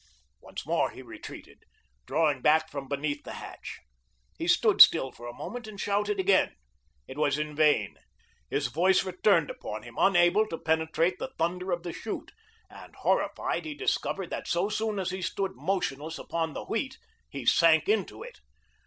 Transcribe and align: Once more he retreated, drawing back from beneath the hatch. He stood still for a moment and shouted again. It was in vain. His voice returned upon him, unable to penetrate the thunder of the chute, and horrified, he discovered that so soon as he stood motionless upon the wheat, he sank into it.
Once 0.39 0.65
more 0.65 0.89
he 0.89 1.03
retreated, 1.03 1.59
drawing 2.07 2.41
back 2.41 2.71
from 2.71 2.87
beneath 2.87 3.21
the 3.23 3.33
hatch. 3.33 3.77
He 4.35 4.47
stood 4.47 4.81
still 4.81 5.11
for 5.11 5.27
a 5.27 5.31
moment 5.31 5.67
and 5.67 5.79
shouted 5.79 6.19
again. 6.19 6.55
It 7.07 7.19
was 7.19 7.37
in 7.37 7.55
vain. 7.55 7.97
His 8.49 8.65
voice 8.65 9.03
returned 9.03 9.51
upon 9.51 9.83
him, 9.83 9.97
unable 9.99 10.47
to 10.47 10.57
penetrate 10.57 11.19
the 11.19 11.29
thunder 11.37 11.71
of 11.71 11.83
the 11.83 11.93
chute, 11.93 12.31
and 12.67 12.95
horrified, 12.95 13.65
he 13.65 13.75
discovered 13.75 14.31
that 14.31 14.47
so 14.47 14.69
soon 14.69 14.97
as 14.97 15.11
he 15.11 15.21
stood 15.21 15.51
motionless 15.53 16.17
upon 16.17 16.55
the 16.55 16.65
wheat, 16.65 16.97
he 17.29 17.45
sank 17.45 17.87
into 17.87 18.23
it. 18.23 18.39